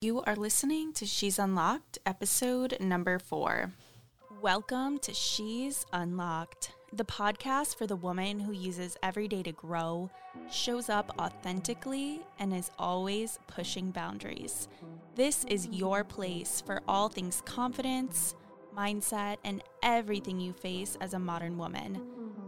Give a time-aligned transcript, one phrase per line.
[0.00, 3.72] You are listening to She's Unlocked, episode number four.
[4.40, 10.08] Welcome to She's Unlocked, the podcast for the woman who uses every day to grow,
[10.52, 14.68] shows up authentically, and is always pushing boundaries.
[15.16, 18.36] This is your place for all things confidence,
[18.76, 22.00] mindset, and everything you face as a modern woman.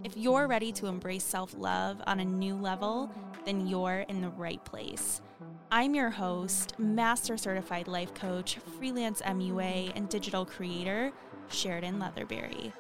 [0.05, 3.11] If you're ready to embrace self love on a new level,
[3.45, 5.21] then you're in the right place.
[5.73, 11.12] I'm your host, Master Certified Life Coach, freelance MUA, and digital creator,
[11.49, 12.72] Sheridan Leatherberry.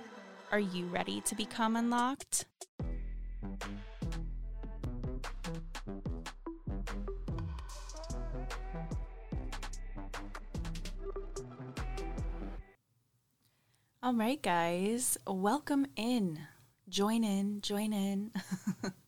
[0.50, 2.46] Are you ready to become unlocked?
[14.02, 16.40] All right, guys, welcome in.
[16.88, 18.32] Join in, join in.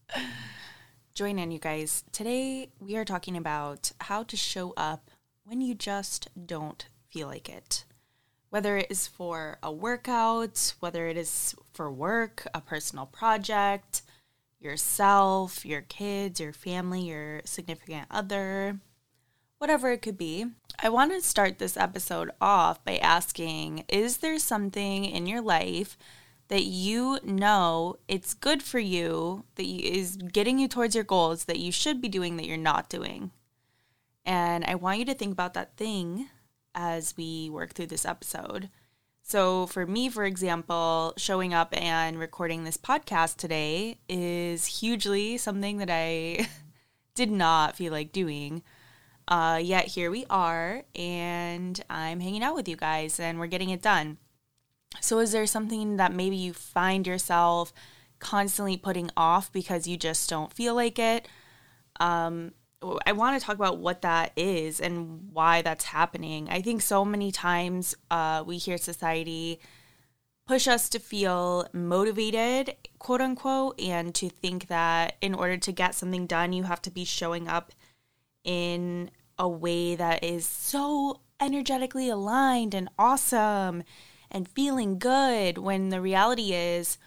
[1.23, 2.03] join in, you guys.
[2.11, 5.09] Today we are talking about how to show up
[5.45, 7.85] when you just don't feel like it.
[8.51, 14.03] Whether it is for a workout, whether it is for work, a personal project,
[14.59, 18.81] yourself, your kids, your family, your significant other,
[19.59, 20.47] whatever it could be.
[20.83, 25.97] I want to start this episode off by asking Is there something in your life
[26.53, 31.59] that you know it's good for you, that is getting you towards your goals that
[31.59, 33.31] you should be doing that you're not doing.
[34.27, 36.29] And I want you to think about that thing
[36.75, 38.69] as we work through this episode.
[39.23, 45.79] So, for me, for example, showing up and recording this podcast today is hugely something
[45.79, 46.51] that I
[47.15, 48.63] did not feel like doing.
[49.27, 53.71] Uh, yet here we are, and I'm hanging out with you guys, and we're getting
[53.71, 54.19] it done.
[55.01, 57.73] So, is there something that maybe you find yourself
[58.19, 61.27] constantly putting off because you just don't feel like it?
[62.01, 62.53] Um,
[63.07, 66.49] I want to talk about what that is and why that's happening.
[66.51, 69.61] I think so many times uh, we hear society
[70.47, 75.95] push us to feel motivated, quote unquote, and to think that in order to get
[75.95, 77.73] something done, you have to be showing up
[78.45, 83.83] in a way that is so energetically aligned and awesome
[84.33, 86.99] and feeling good when the reality is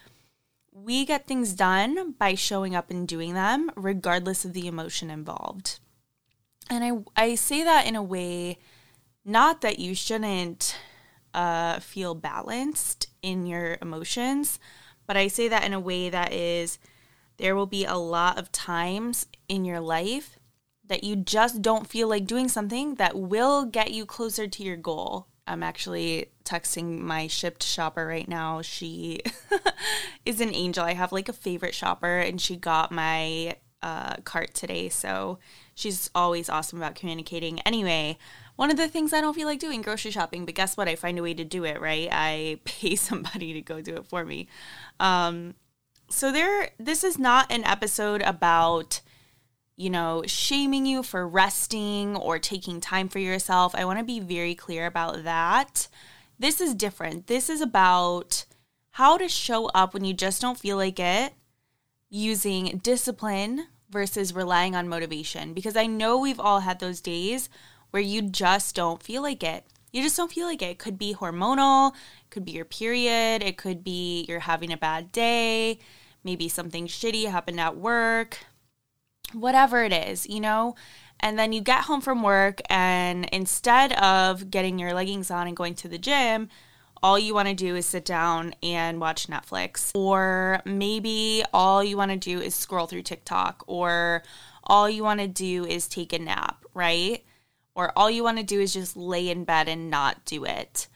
[0.72, 5.78] we get things done by showing up and doing them regardless of the emotion involved.
[6.70, 6.82] And
[7.16, 8.58] I I say that in a way
[9.24, 10.78] not that you shouldn't
[11.34, 14.58] uh, feel balanced in your emotions,
[15.06, 16.78] but I say that in a way that is
[17.36, 20.38] there will be a lot of times in your life
[20.86, 24.76] that you just don't feel like doing something that will get you closer to your
[24.76, 28.62] goal I'm actually texting my Shipt shopper right now.
[28.62, 29.20] She
[30.24, 30.84] is an angel.
[30.84, 34.88] I have like a favorite shopper, and she got my uh, cart today.
[34.88, 35.38] So
[35.74, 37.60] she's always awesome about communicating.
[37.60, 38.16] Anyway,
[38.56, 40.88] one of the things I don't feel like doing grocery shopping, but guess what?
[40.88, 41.80] I find a way to do it.
[41.80, 42.08] Right?
[42.10, 44.48] I pay somebody to go do it for me.
[45.00, 45.54] Um,
[46.08, 46.70] so there.
[46.78, 49.00] This is not an episode about
[49.76, 53.74] you know, shaming you for resting or taking time for yourself.
[53.74, 55.88] I want to be very clear about that.
[56.38, 57.26] This is different.
[57.26, 58.44] This is about
[58.90, 61.34] how to show up when you just don't feel like it
[62.10, 65.54] using discipline versus relying on motivation.
[65.54, 67.48] Because I know we've all had those days
[67.90, 69.64] where you just don't feel like it.
[69.92, 70.72] You just don't feel like it.
[70.72, 74.76] It could be hormonal, it could be your period, it could be you're having a
[74.76, 75.78] bad day,
[76.22, 78.38] maybe something shitty happened at work,
[79.32, 80.74] whatever it is, you know?
[81.20, 85.56] And then you get home from work, and instead of getting your leggings on and
[85.56, 86.48] going to the gym,
[87.02, 89.92] all you want to do is sit down and watch Netflix.
[89.94, 94.22] Or maybe all you want to do is scroll through TikTok, or
[94.64, 97.24] all you want to do is take a nap, right?
[97.74, 100.88] Or all you want to do is just lay in bed and not do it.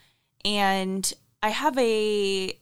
[0.44, 2.58] And I have a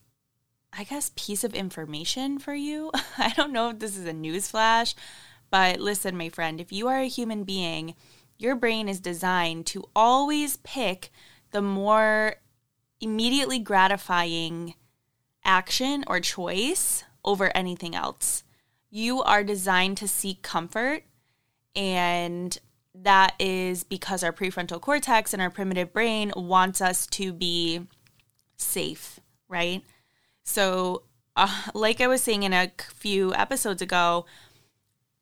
[0.72, 2.90] I guess piece of information for you.
[3.18, 4.94] I don't know if this is a news flash,
[5.50, 7.94] but listen, my friend, if you are a human being,
[8.38, 11.10] your brain is designed to always pick
[11.50, 12.36] the more
[13.00, 14.74] immediately gratifying
[15.44, 18.44] action or choice over anything else.
[18.90, 21.04] You are designed to seek comfort,
[21.74, 22.56] and
[22.94, 27.86] that is because our prefrontal cortex and our primitive brain wants us to be
[28.56, 29.82] safe, right?
[30.44, 31.02] So,
[31.36, 34.26] uh, like I was saying in a few episodes ago,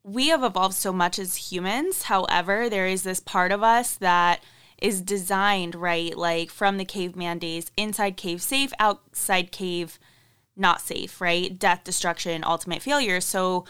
[0.07, 2.03] we have evolved so much as humans.
[2.03, 4.41] However, there is this part of us that
[4.81, 6.17] is designed, right?
[6.17, 9.99] Like from the caveman days, inside cave safe, outside cave
[10.55, 11.59] not safe, right?
[11.59, 13.19] Death, destruction, ultimate failure.
[13.19, 13.65] So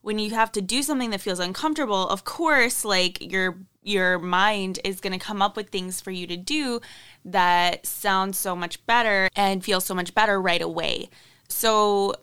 [0.00, 4.78] when you have to do something that feels uncomfortable, of course, like your your mind
[4.84, 6.80] is going to come up with things for you to do
[7.24, 11.10] that sound so much better and feel so much better right away.
[11.48, 12.14] So,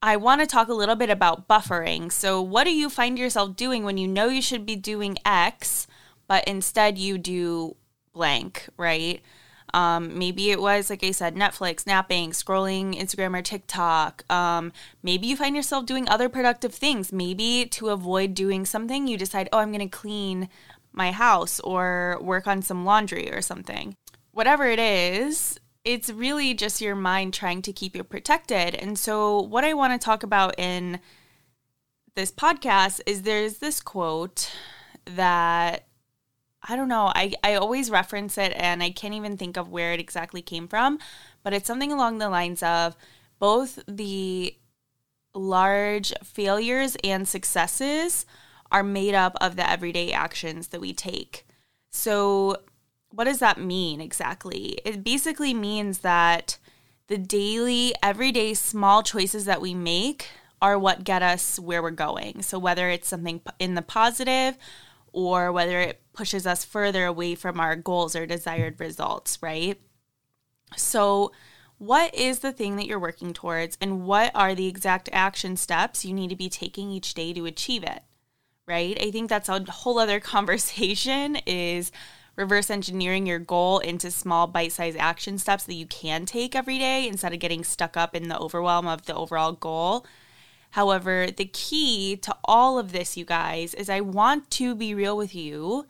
[0.00, 2.12] I want to talk a little bit about buffering.
[2.12, 5.86] So, what do you find yourself doing when you know you should be doing X,
[6.28, 7.76] but instead you do
[8.12, 9.20] blank, right?
[9.74, 14.24] Um, maybe it was, like I said, Netflix, napping, scrolling Instagram or TikTok.
[14.32, 14.72] Um,
[15.02, 17.12] maybe you find yourself doing other productive things.
[17.12, 20.48] Maybe to avoid doing something, you decide, oh, I'm going to clean
[20.92, 23.94] my house or work on some laundry or something.
[24.32, 28.74] Whatever it is, it's really just your mind trying to keep you protected.
[28.74, 31.00] And so, what I want to talk about in
[32.14, 34.50] this podcast is there's this quote
[35.04, 35.86] that
[36.68, 37.12] I don't know.
[37.14, 40.68] I, I always reference it and I can't even think of where it exactly came
[40.68, 40.98] from,
[41.42, 42.96] but it's something along the lines of
[43.38, 44.56] both the
[45.34, 48.26] large failures and successes
[48.70, 51.46] are made up of the everyday actions that we take.
[51.90, 52.56] So,
[53.10, 54.78] what does that mean exactly?
[54.84, 56.58] It basically means that
[57.08, 60.28] the daily, everyday small choices that we make
[60.60, 62.42] are what get us where we're going.
[62.42, 64.58] So, whether it's something in the positive
[65.12, 69.80] or whether it pushes us further away from our goals or desired results, right?
[70.76, 71.32] So,
[71.78, 76.04] what is the thing that you're working towards, and what are the exact action steps
[76.04, 78.02] you need to be taking each day to achieve it?
[78.66, 79.00] Right?
[79.00, 81.90] I think that's a whole other conversation is
[82.38, 87.06] reverse engineering your goal into small bite-sized action steps that you can take every day
[87.06, 90.06] instead of getting stuck up in the overwhelm of the overall goal
[90.70, 95.16] However, the key to all of this, you guys, is I want to be real
[95.16, 95.86] with you.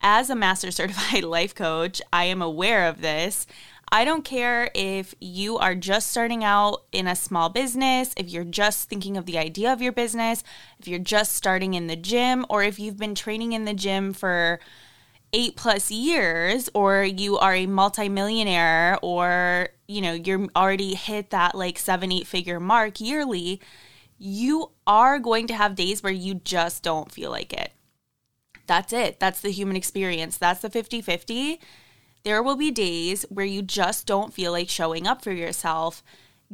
[0.00, 3.46] As a master certified life coach, I am aware of this.
[3.92, 8.44] I don't care if you are just starting out in a small business, if you're
[8.44, 10.44] just thinking of the idea of your business,
[10.78, 14.12] if you're just starting in the gym, or if you've been training in the gym
[14.12, 14.60] for
[15.32, 21.54] eight plus years, or you are a multimillionaire, or you know, you're already hit that
[21.54, 23.60] like seven, eight figure mark yearly
[24.22, 27.72] you are going to have days where you just don't feel like it.
[28.66, 29.18] That's it.
[29.18, 30.36] That's the human experience.
[30.36, 31.58] That's the 50 50.
[32.22, 36.02] There will be days where you just don't feel like showing up for yourself.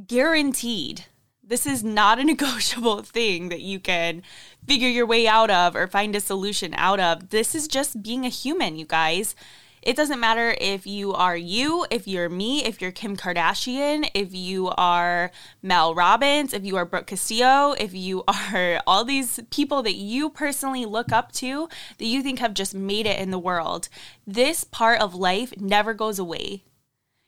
[0.06, 1.06] Guaranteed.
[1.48, 4.22] This is not a negotiable thing that you can
[4.66, 7.30] figure your way out of or find a solution out of.
[7.30, 9.36] This is just being a human, you guys.
[9.80, 14.34] It doesn't matter if you are you, if you're me, if you're Kim Kardashian, if
[14.34, 15.30] you are
[15.62, 20.28] Mel Robbins, if you are Brooke Castillo, if you are all these people that you
[20.28, 21.68] personally look up to
[21.98, 23.88] that you think have just made it in the world.
[24.26, 26.64] This part of life never goes away.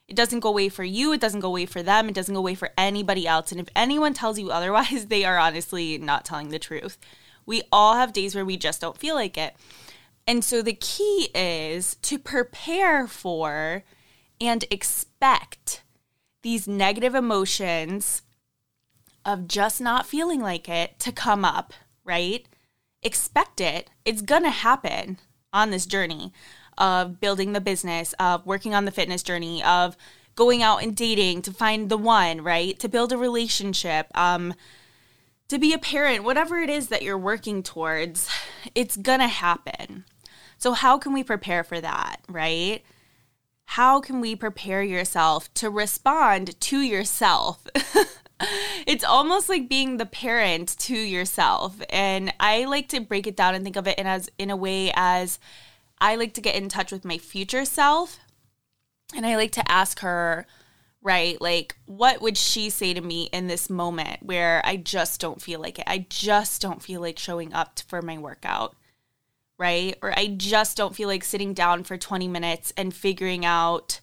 [0.08, 1.12] It doesn't go away for you.
[1.12, 2.08] It doesn't go away for them.
[2.08, 3.52] It doesn't go away for anybody else.
[3.52, 6.98] And if anyone tells you otherwise, they are honestly not telling the truth.
[7.44, 9.54] We all have days where we just don't feel like it.
[10.26, 13.84] And so the key is to prepare for
[14.40, 15.82] and expect
[16.42, 18.22] these negative emotions
[19.24, 21.72] of just not feeling like it to come up,
[22.04, 22.46] right?
[23.02, 23.90] Expect it.
[24.04, 25.18] It's going to happen
[25.52, 26.32] on this journey
[26.78, 29.96] of building the business, of working on the fitness journey, of
[30.34, 32.78] going out and dating to find the one, right?
[32.78, 34.54] To build a relationship, um,
[35.48, 38.30] to be a parent, whatever it is that you're working towards,
[38.74, 40.04] it's to happen.
[40.58, 42.82] So, how can we prepare for that, right?
[43.64, 47.66] How can we prepare yourself to respond to yourself?
[48.86, 51.80] it's almost like being the parent to yourself.
[51.90, 54.56] And I like to break it down and think of it in as in a
[54.56, 55.38] way as
[56.00, 58.18] I like to get in touch with my future self
[59.14, 60.46] and I like to ask her,
[61.02, 65.40] right, like what would she say to me in this moment where I just don't
[65.40, 65.84] feel like it?
[65.86, 68.74] I just don't feel like showing up for my workout
[69.58, 69.98] right?
[70.00, 74.00] Or I just don't feel like sitting down for 20 minutes and figuring out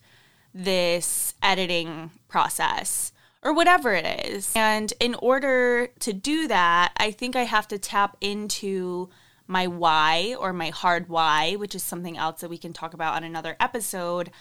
[0.54, 4.52] this editing process or whatever it is.
[4.56, 9.10] And in order to do that, I think I have to tap into
[9.48, 13.16] my why or my hard why, which is something else that we can talk about
[13.16, 14.32] on another episode.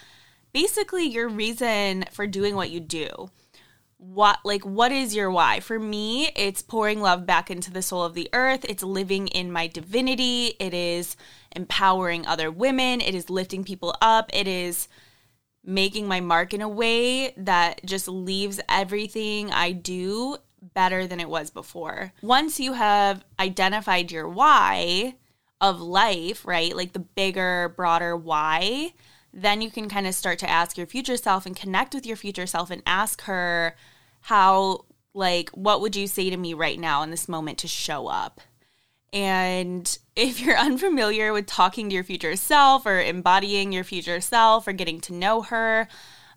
[0.53, 3.31] Basically, your reason for doing what you do.
[3.97, 5.61] What like what is your why?
[5.61, 8.67] For me it's pouring love back into the soul of the earth.
[8.69, 10.55] It's living in my divinity.
[10.61, 11.17] It is
[11.53, 13.01] empowering other women.
[13.01, 14.29] It is lifting people up.
[14.35, 14.89] It is
[15.65, 20.37] making my mark in a way that just leaves everything i do
[20.73, 22.13] better than it was before.
[22.23, 25.15] Once you have identified your why
[25.61, 28.93] of life right like the bigger broader why
[29.33, 32.17] then you can kind of start to ask your future self and connect with your
[32.17, 33.75] future self and ask her
[34.23, 38.09] how like what would you say to me right now in this moment to show
[38.09, 38.41] up?
[39.13, 44.67] And if you're unfamiliar with talking to your future self or embodying your future self
[44.67, 45.89] or getting to know her,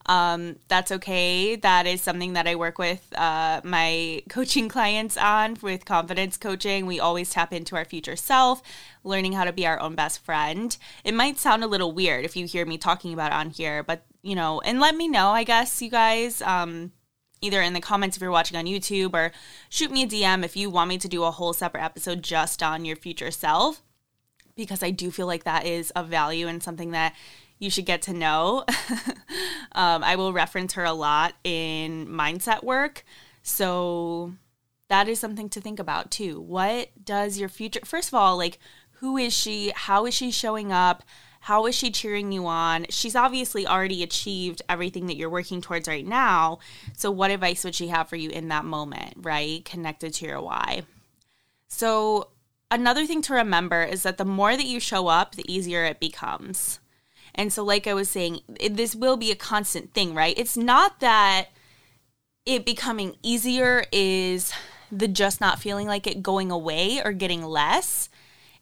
[0.08, 1.56] um, that's okay.
[1.58, 6.86] That is something that I work with uh, my coaching clients on with confidence coaching.
[6.86, 8.62] We always tap into our future self,
[9.04, 10.76] learning how to be our own best friend.
[11.04, 14.06] It might sound a little weird if you hear me talking about on here, but
[14.22, 16.42] you know, and let me know, I guess, you guys.
[16.42, 16.92] Um,
[17.40, 19.32] either in the comments if you're watching on YouTube or
[19.70, 22.64] shoot me a DM if you want me to do a whole separate episode just
[22.64, 23.84] on your future self
[24.56, 27.14] because I do feel like that is a value and something that
[27.60, 28.66] you should get to know.
[29.74, 33.04] um, I will reference her a lot in mindset work.
[33.42, 34.34] So
[34.90, 36.40] that is something to think about too.
[36.40, 38.60] What does your future, first of all, like,
[39.00, 39.72] who is she?
[39.76, 41.04] How is she showing up?
[41.42, 42.88] How is she cheering you on?
[42.90, 46.60] She's obviously already achieved everything that you're working towards right now.
[46.96, 49.64] So, what advice would she have for you in that moment, right?
[49.64, 50.82] Connected to your why.
[51.68, 52.30] So,
[52.72, 56.00] another thing to remember is that the more that you show up, the easier it
[56.00, 56.80] becomes.
[57.38, 60.34] And so, like I was saying, it, this will be a constant thing, right?
[60.38, 61.50] It's not that
[62.46, 64.52] it becoming easier is
[64.92, 68.10] the just not feeling like it going away or getting less.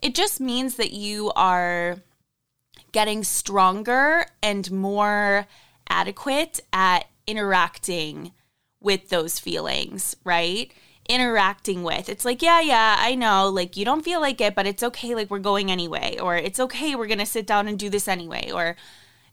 [0.01, 1.97] It just means that you are
[2.91, 5.47] getting stronger and more
[5.87, 8.31] adequate at interacting
[8.81, 10.71] with those feelings, right?
[11.07, 12.09] Interacting with.
[12.09, 15.15] It's like, yeah, yeah, I know, like you don't feel like it, but it's okay,
[15.15, 18.51] like we're going anyway, or it's okay, we're gonna sit down and do this anyway,
[18.51, 18.75] or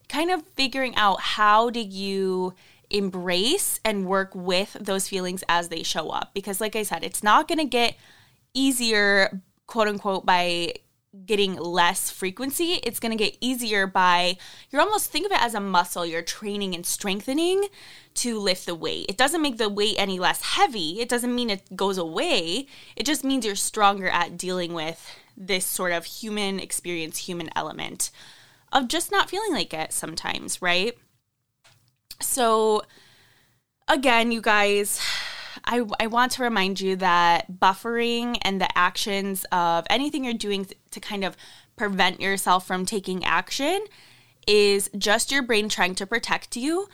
[0.08, 2.54] kind of figuring out how do you
[2.90, 6.32] embrace and work with those feelings as they show up.
[6.34, 7.96] Because, like I said, it's not gonna get
[8.52, 10.74] easier, quote unquote, by
[11.26, 14.36] getting less frequency, it's going to get easier by
[14.70, 17.66] you're almost think of it as a muscle you're training and strengthening
[18.14, 19.06] to lift the weight.
[19.08, 21.00] It doesn't make the weight any less heavy.
[21.00, 22.66] It doesn't mean it goes away.
[22.96, 28.10] It just means you're stronger at dealing with this sort of human experience, human element
[28.72, 30.96] of just not feeling like it sometimes, right?
[32.20, 32.82] So
[33.88, 35.00] again, you guys,
[35.64, 40.66] I, I want to remind you that buffering and the actions of anything you're doing
[40.90, 41.36] to kind of
[41.76, 43.84] prevent yourself from taking action
[44.46, 46.88] is just your brain trying to protect you.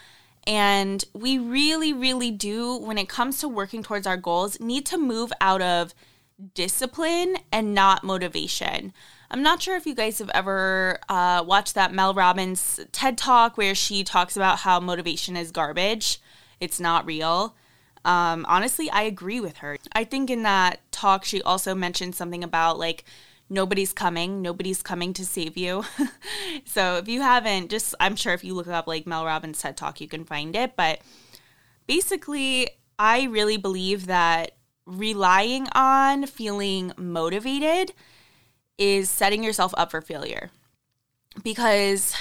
[0.47, 4.99] And we really, really do, when it comes to working towards our goals, need to
[4.99, 5.95] move out of
[6.55, 8.93] discipline and not motivation.
[9.31, 13.59] I'm not sure if you guys have ever uh, watched that Mel Robbins TED talk
[13.59, 16.21] where she talks about how motivation is garbage,
[16.61, 17.55] it's not real.
[18.09, 19.77] Um, honestly, I agree with her.
[19.93, 23.05] I think in that talk, she also mentioned something about like,
[23.51, 25.85] nobody's coming, nobody's coming to save you.
[26.65, 29.77] so if you haven't, just I'm sure if you look up like Mel Robbins TED
[29.77, 30.75] Talk, you can find it.
[30.75, 31.03] But
[31.87, 34.53] basically, I really believe that
[34.87, 37.93] relying on feeling motivated
[38.79, 40.51] is setting yourself up for failure.
[41.45, 42.15] Because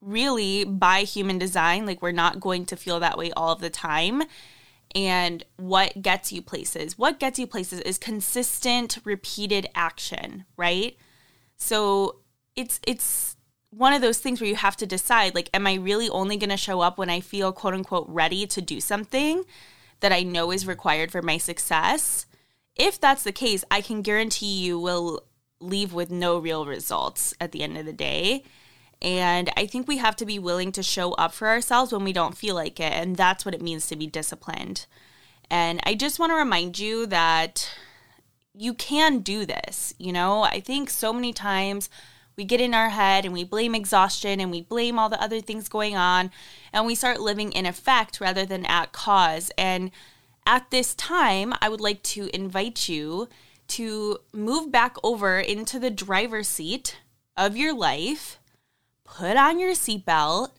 [0.00, 3.70] really, by human design, like we're not going to feel that way all of the
[3.70, 4.22] time
[4.94, 6.98] and what gets you places.
[6.98, 10.96] What gets you places is consistent, repeated action, right?
[11.56, 12.16] So
[12.56, 13.36] it's it's
[13.70, 16.50] one of those things where you have to decide like am I really only going
[16.50, 19.44] to show up when I feel quote unquote ready to do something
[20.00, 22.26] that I know is required for my success?
[22.76, 25.24] If that's the case, I can guarantee you will
[25.60, 28.44] leave with no real results at the end of the day.
[29.02, 32.12] And I think we have to be willing to show up for ourselves when we
[32.12, 32.92] don't feel like it.
[32.92, 34.86] And that's what it means to be disciplined.
[35.50, 37.70] And I just want to remind you that
[38.54, 39.94] you can do this.
[39.98, 41.88] You know, I think so many times
[42.36, 45.40] we get in our head and we blame exhaustion and we blame all the other
[45.40, 46.30] things going on
[46.72, 49.50] and we start living in effect rather than at cause.
[49.56, 49.90] And
[50.46, 53.28] at this time, I would like to invite you
[53.68, 56.98] to move back over into the driver's seat
[57.36, 58.39] of your life
[59.10, 60.50] put on your seatbelt,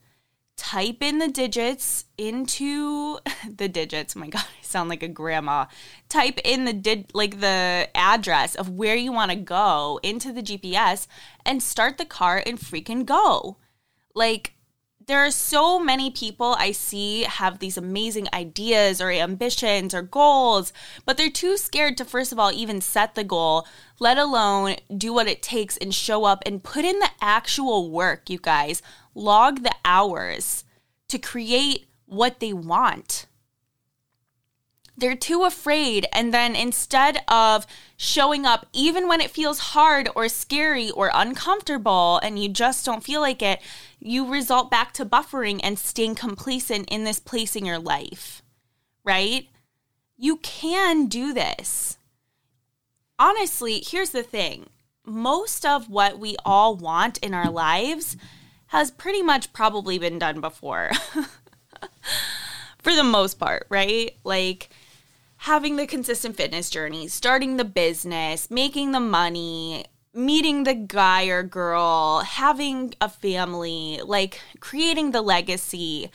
[0.56, 3.18] type in the digits into
[3.56, 4.14] the digits.
[4.16, 5.66] Oh my God, I sound like a grandma.
[6.08, 10.42] Type in the did like the address of where you want to go into the
[10.42, 11.06] GPS
[11.44, 13.56] and start the car and freaking go.
[14.14, 14.54] Like
[15.06, 20.72] there are so many people I see have these amazing ideas or ambitions or goals,
[21.04, 23.66] but they're too scared to, first of all, even set the goal,
[23.98, 28.28] let alone do what it takes and show up and put in the actual work,
[28.28, 28.82] you guys.
[29.14, 30.64] Log the hours
[31.08, 33.26] to create what they want
[34.96, 36.06] they're too afraid.
[36.12, 42.18] And then instead of showing up, even when it feels hard or scary or uncomfortable
[42.22, 43.60] and you just don't feel like it,
[43.98, 48.42] you result back to buffering and staying complacent in this place in your life,
[49.04, 49.48] right?
[50.16, 51.96] You can do this.
[53.18, 54.68] honestly, here's the thing
[55.04, 58.16] most of what we all want in our lives
[58.68, 60.90] has pretty much probably been done before.
[62.78, 64.16] For the most part, right?
[64.24, 64.70] Like
[65.42, 69.84] having the consistent fitness journey, starting the business, making the money,
[70.14, 76.08] meeting the guy or girl, having a family, like creating the legacy.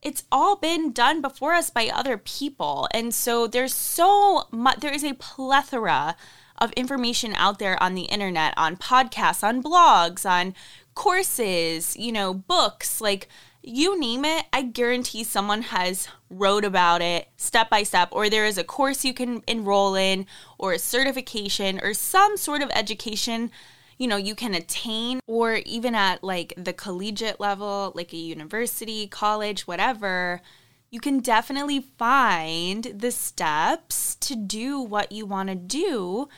[0.00, 2.86] It's all been done before us by other people.
[2.94, 6.14] And so there's so much, there is a plethora
[6.58, 10.54] of information out there on the internet, on podcasts, on blogs, on
[10.94, 13.28] courses, you know, books, like
[13.62, 18.46] you name it, I guarantee someone has wrote about it step by step, or there
[18.46, 20.26] is a course you can enroll in,
[20.58, 23.50] or a certification, or some sort of education
[23.98, 29.08] you know you can attain or even at like the collegiate level like a university
[29.08, 30.40] college whatever
[30.90, 36.28] you can definitely find the steps to do what you want to do.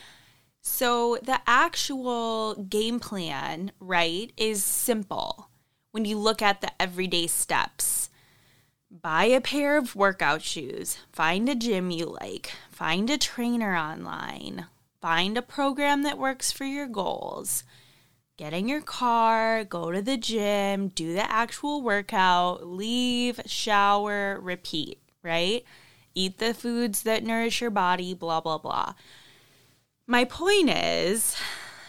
[0.60, 5.49] So the actual game plan right is simple
[5.92, 8.10] when you look at the everyday steps.
[8.90, 14.66] Buy a pair of workout shoes, find a gym you like, find a trainer online,
[15.00, 17.62] find a program that works for your goals.
[18.36, 24.98] Get in your car, go to the gym, do the actual workout, leave, shower, repeat,
[25.22, 25.62] right?
[26.14, 28.94] Eat the foods that nourish your body, blah, blah, blah.
[30.06, 31.36] My point is,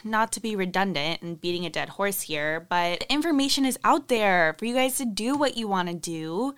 [0.03, 4.55] not to be redundant and beating a dead horse here, but information is out there
[4.57, 6.55] for you guys to do what you want to do.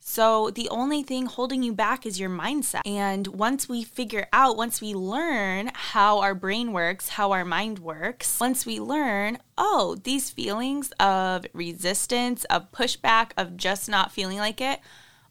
[0.00, 2.80] So the only thing holding you back is your mindset.
[2.86, 7.78] And once we figure out, once we learn how our brain works, how our mind
[7.80, 14.38] works, once we learn, oh, these feelings of resistance, of pushback, of just not feeling
[14.38, 14.80] like it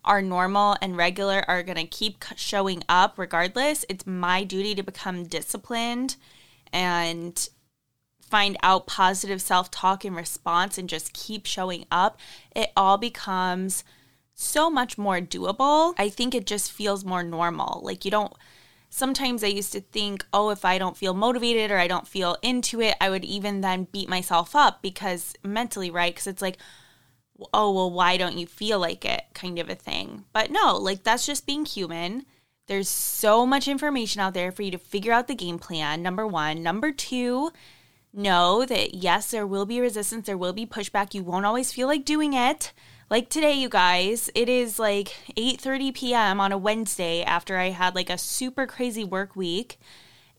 [0.05, 4.83] are normal and regular, are going to keep showing up regardless, it's my duty to
[4.83, 6.15] become disciplined
[6.71, 7.49] and
[8.21, 12.19] find out positive self talk in response and just keep showing up,
[12.55, 13.83] it all becomes
[14.33, 15.93] so much more doable.
[15.97, 17.81] I think it just feels more normal.
[17.83, 18.33] Like you don't.
[18.89, 22.37] Sometimes I used to think, oh, if I don't feel motivated or I don't feel
[22.41, 26.13] into it, I would even then beat myself up because mentally, right?
[26.13, 26.57] Because it's like,
[27.53, 30.23] oh, well, why don't you feel like it kind of a thing.
[30.31, 32.25] But no, like that's just being human.
[32.67, 36.01] There's so much information out there for you to figure out the game plan.
[36.03, 36.61] Number one.
[36.61, 37.51] Number two,
[38.13, 41.13] know that yes, there will be resistance, there will be pushback.
[41.13, 42.73] You won't always feel like doing it.
[43.09, 46.41] Like today, you guys, it is like 8:30 p.m.
[46.41, 49.79] on a Wednesday after I had like a super crazy work week.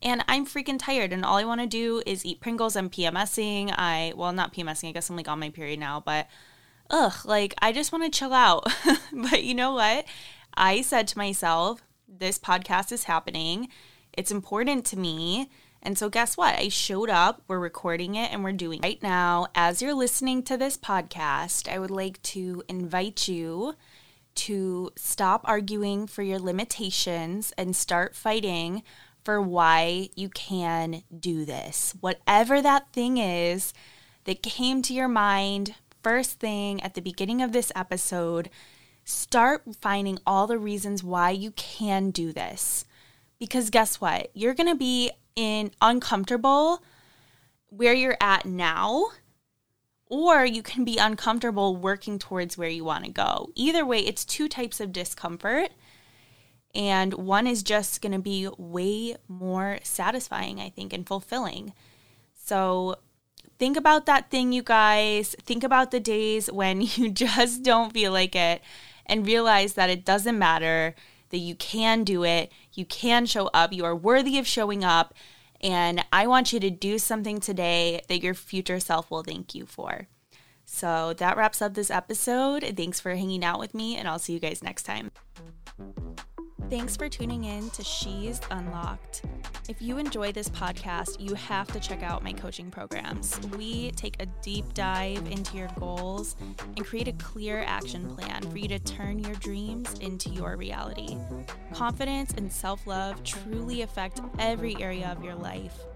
[0.03, 2.77] And I'm freaking tired, and all I want to do is eat Pringles.
[2.77, 3.75] I'm PMSing.
[3.77, 6.29] I, well, not PMSing, I guess I'm like on my period now, but
[6.91, 8.67] ugh, like I just want to chill out.
[9.13, 10.05] but you know what?
[10.55, 13.69] I said to myself, this podcast is happening.
[14.13, 15.51] It's important to me.
[15.83, 16.57] And so, guess what?
[16.57, 18.85] I showed up, we're recording it, and we're doing it.
[18.85, 19.47] right now.
[19.55, 23.75] As you're listening to this podcast, I would like to invite you
[24.37, 28.83] to stop arguing for your limitations and start fighting
[29.25, 31.95] for why you can do this.
[32.01, 33.73] Whatever that thing is
[34.25, 38.49] that came to your mind first thing at the beginning of this episode,
[39.09, 42.85] Start finding all the reasons why you can do this.
[43.39, 44.31] Because guess what?
[44.35, 46.83] You're going to be in uncomfortable
[47.71, 49.07] where you're at now
[50.11, 53.49] or you can be uncomfortable working towards where you want to go.
[53.55, 55.71] Either way, it's two types of discomfort.
[56.75, 61.73] And one is just going to be way more satisfying, I think, and fulfilling.
[62.35, 62.97] So
[63.59, 65.35] think about that thing, you guys.
[65.45, 68.61] Think about the days when you just don't feel like it
[69.09, 70.95] and realize that it doesn't matter,
[71.31, 75.15] that you can do it, you can show up, you are worthy of showing up.
[75.61, 79.67] And I want you to do something today that your future self will thank you
[79.67, 80.07] for.
[80.65, 82.63] So that wraps up this episode.
[82.77, 85.11] Thanks for hanging out with me, and I'll see you guys next time.
[86.71, 89.23] Thanks for tuning in to She's Unlocked.
[89.71, 93.41] If you enjoy this podcast, you have to check out my coaching programs.
[93.57, 96.37] We take a deep dive into your goals
[96.77, 101.17] and create a clear action plan for you to turn your dreams into your reality.
[101.73, 105.87] Confidence and self love truly affect every area of your life.